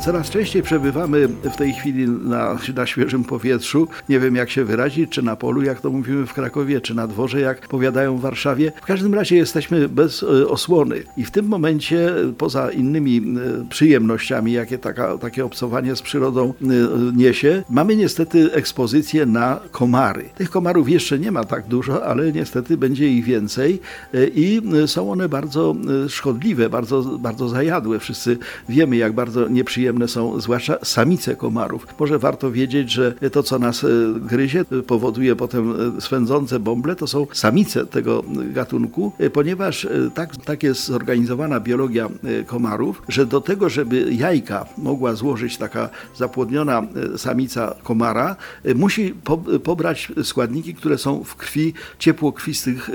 Coraz 0.00 0.30
częściej 0.30 0.62
przebywamy 0.62 1.28
w 1.28 1.56
tej 1.56 1.72
chwili 1.72 2.08
na, 2.08 2.56
na 2.74 2.86
świeżym 2.86 3.24
powietrzu. 3.24 3.88
Nie 4.08 4.20
wiem 4.20 4.36
jak 4.36 4.50
się 4.50 4.64
wyrazić, 4.64 5.10
czy 5.10 5.22
na 5.22 5.36
polu, 5.36 5.62
jak 5.62 5.80
to 5.80 5.90
mówimy 5.90 6.26
w 6.26 6.34
Krakowie, 6.34 6.80
czy 6.80 6.94
na 6.94 7.06
dworze, 7.06 7.40
jak 7.40 7.68
powiadają 7.68 8.16
w 8.16 8.20
Warszawie. 8.20 8.72
W 8.82 8.86
każdym 8.86 9.14
razie 9.14 9.36
jesteśmy 9.36 9.88
bez 9.88 10.22
e, 10.22 10.48
osłony 10.48 11.02
i 11.16 11.24
w 11.24 11.30
tym 11.30 11.46
momencie, 11.46 12.14
poza 12.38 12.70
innymi 12.70 13.16
e, 13.18 13.68
przyjemnościami, 13.68 14.52
jakie 14.52 14.78
taka, 14.78 15.18
takie 15.18 15.44
obcowanie 15.44 15.96
z 15.96 16.02
przyrodą 16.02 16.48
e, 16.62 16.66
niesie, 17.16 17.62
mamy 17.70 17.96
niestety 17.96 18.52
ekspozycję 18.52 19.26
na 19.26 19.60
komary. 19.70 20.28
Tych 20.36 20.50
komarów 20.50 20.88
jeszcze 20.88 21.18
nie 21.18 21.32
ma 21.32 21.44
tak 21.44 21.66
dużo, 21.66 22.06
ale 22.06 22.32
niestety 22.32 22.76
będzie 22.76 23.08
ich 23.08 23.24
więcej 23.24 23.80
i 24.34 24.62
są 24.86 25.12
one 25.12 25.28
bardzo 25.28 25.76
szkodliwe, 26.08 26.70
bardzo, 26.70 27.02
bardzo 27.02 27.48
zajadłe. 27.48 27.98
Wszyscy 27.98 28.38
wiemy, 28.68 28.96
jak 28.96 29.12
bardzo 29.12 29.48
nieprzyjemne 29.48 29.73
są 30.06 30.40
zwłaszcza 30.40 30.78
samice 30.82 31.36
komarów. 31.36 31.86
Może 31.98 32.18
warto 32.18 32.50
wiedzieć, 32.50 32.90
że 32.90 33.14
to, 33.32 33.42
co 33.42 33.58
nas 33.58 33.84
e, 33.84 33.88
gryzie, 34.20 34.64
powoduje 34.86 35.36
potem 35.36 35.74
e, 35.96 36.00
swędzące 36.00 36.60
bąble, 36.60 36.96
to 36.96 37.06
są 37.06 37.26
samice 37.32 37.86
tego 37.86 38.24
gatunku, 38.52 39.12
e, 39.18 39.30
ponieważ 39.30 39.86
tak, 40.14 40.36
tak 40.36 40.62
jest 40.62 40.84
zorganizowana 40.84 41.60
biologia 41.60 42.08
komarów, 42.46 43.02
że 43.08 43.26
do 43.26 43.40
tego, 43.40 43.68
żeby 43.68 44.14
jajka 44.14 44.66
mogła 44.78 45.14
złożyć 45.14 45.56
taka 45.56 45.88
zapłodniona 46.16 46.82
samica 47.16 47.74
komara, 47.82 48.36
musi 48.74 49.14
pobrać 49.64 50.12
składniki, 50.22 50.74
które 50.74 50.98
są 50.98 51.24
w 51.24 51.36
krwi 51.36 51.72
ciepłokrwistych, 51.98 52.90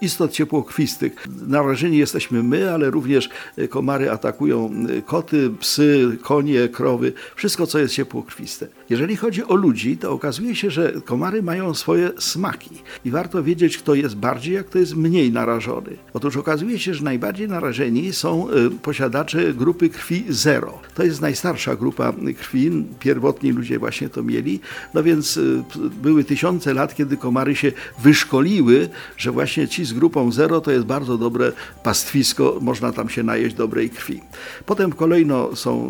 istot 0.00 0.32
ciepłokrwistych. 0.32 1.28
Narażeni 1.46 1.98
jesteśmy 1.98 2.42
my, 2.42 2.72
ale 2.72 2.90
również 2.90 3.28
komary 3.70 4.10
atakują 4.10 4.70
koty, 5.06 5.50
psy, 5.60 5.91
konie, 6.22 6.68
krowy, 6.68 7.12
wszystko 7.36 7.66
co 7.66 7.78
jest 7.78 7.94
ciepłokrwiste. 7.94 8.66
Jeżeli 8.90 9.16
chodzi 9.16 9.44
o 9.44 9.54
ludzi, 9.54 9.96
to 9.96 10.10
okazuje 10.10 10.56
się, 10.56 10.70
że 10.70 10.92
komary 11.04 11.42
mają 11.42 11.74
swoje 11.74 12.10
smaki 12.18 12.70
i 13.04 13.10
warto 13.10 13.42
wiedzieć, 13.42 13.78
kto 13.78 13.94
jest 13.94 14.16
bardziej, 14.16 14.58
a 14.58 14.64
kto 14.64 14.78
jest 14.78 14.96
mniej 14.96 15.32
narażony. 15.32 15.96
Otóż 16.14 16.36
okazuje 16.36 16.78
się, 16.78 16.94
że 16.94 17.04
najbardziej 17.04 17.48
narażeni 17.48 18.12
są 18.12 18.50
y, 18.50 18.70
posiadacze 18.70 19.54
grupy 19.54 19.88
krwi 19.88 20.24
zero. 20.28 20.78
To 20.94 21.04
jest 21.04 21.20
najstarsza 21.20 21.76
grupa 21.76 22.12
krwi, 22.38 22.84
pierwotni 23.00 23.52
ludzie 23.52 23.78
właśnie 23.78 24.08
to 24.08 24.22
mieli, 24.22 24.60
no 24.94 25.02
więc 25.02 25.36
y, 25.36 25.62
były 26.02 26.24
tysiące 26.24 26.74
lat, 26.74 26.94
kiedy 26.94 27.16
komary 27.16 27.56
się 27.56 27.72
wyszkoliły, 28.02 28.88
że 29.16 29.32
właśnie 29.32 29.68
ci 29.68 29.84
z 29.84 29.92
grupą 29.92 30.32
zero 30.32 30.60
to 30.60 30.70
jest 30.70 30.84
bardzo 30.84 31.18
dobre 31.18 31.52
pastwisko, 31.82 32.58
można 32.60 32.92
tam 32.92 33.08
się 33.08 33.22
najeść 33.22 33.56
dobrej 33.56 33.90
krwi. 33.90 34.20
Potem 34.66 34.92
kolejno 34.92 35.56
są 35.56 35.81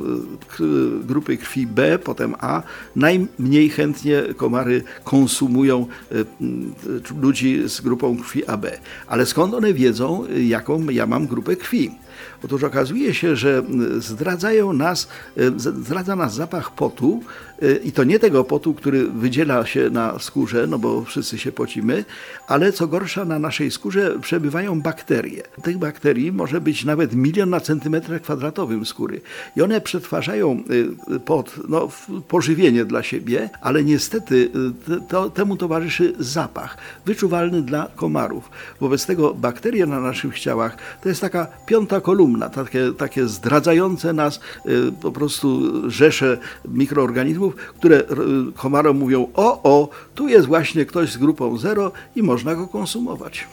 grupy 1.02 1.36
krwi 1.36 1.66
B, 1.66 1.98
potem 1.98 2.34
A, 2.40 2.62
najmniej 2.96 3.68
chętnie 3.68 4.22
komary 4.36 4.82
konsumują 5.04 5.86
e, 6.12 6.14
ludzi 7.20 7.68
z 7.68 7.80
grupą 7.80 8.16
krwi 8.16 8.46
AB. 8.46 8.66
Ale 9.06 9.26
skąd 9.26 9.54
one 9.54 9.74
wiedzą, 9.74 10.24
jaką 10.46 10.88
ja 10.90 11.06
mam 11.06 11.26
grupę 11.26 11.56
krwi? 11.56 11.90
Otóż 12.44 12.62
okazuje 12.62 13.14
się, 13.14 13.36
że 13.36 13.62
zdradzają 13.98 14.72
nas, 14.72 15.08
e, 15.36 15.40
zdradza 15.56 16.16
nas 16.16 16.34
zapach 16.34 16.74
potu 16.74 17.22
e, 17.62 17.72
i 17.72 17.92
to 17.92 18.04
nie 18.04 18.18
tego 18.18 18.44
potu, 18.44 18.74
który 18.74 19.08
wydziela 19.08 19.66
się 19.66 19.90
na 19.90 20.18
skórze, 20.18 20.66
no 20.66 20.78
bo 20.78 21.04
wszyscy 21.04 21.38
się 21.38 21.52
pocimy, 21.52 22.04
ale 22.48 22.72
co 22.72 22.86
gorsza 22.86 23.24
na 23.24 23.38
naszej 23.38 23.70
skórze 23.70 24.18
przebywają 24.20 24.80
bakterie. 24.80 25.42
Tych 25.62 25.78
bakterii 25.78 26.32
może 26.32 26.60
być 26.60 26.84
nawet 26.84 27.14
milion 27.14 27.50
na 27.50 27.60
centymetr 27.60 28.20
kwadratowym 28.22 28.86
skóry 28.86 29.20
i 29.56 29.62
one 29.62 29.80
przetwarzają 29.82 30.62
y, 31.10 31.20
pot 31.20 31.54
no, 31.68 31.88
pożywienie 32.28 32.84
dla 32.84 33.02
siebie, 33.02 33.50
ale 33.60 33.84
niestety 33.84 34.50
y, 34.88 35.00
to, 35.08 35.30
temu 35.30 35.56
towarzyszy 35.56 36.14
zapach 36.18 36.76
wyczuwalny 37.06 37.62
dla 37.62 37.88
komarów. 37.96 38.50
Wobec 38.80 39.06
tego 39.06 39.34
bakterie 39.34 39.86
na 39.86 40.00
naszych 40.00 40.40
ciałach 40.40 40.76
to 41.02 41.08
jest 41.08 41.20
taka 41.20 41.46
piąta 41.66 42.00
kolumna, 42.00 42.48
takie, 42.48 42.92
takie 42.98 43.26
zdradzające 43.26 44.12
nas 44.12 44.40
y, 44.66 44.92
po 45.02 45.12
prostu 45.12 45.72
rzesze 45.90 46.38
mikroorganizmów, 46.68 47.56
które 47.56 48.02
komarom 48.54 48.98
mówią: 48.98 49.28
o, 49.34 49.62
o, 49.62 49.88
tu 50.14 50.28
jest 50.28 50.46
właśnie 50.46 50.86
ktoś 50.86 51.12
z 51.12 51.16
grupą 51.16 51.58
zero 51.58 51.92
i 52.16 52.22
można 52.22 52.54
go 52.54 52.68
konsumować. 52.68 53.46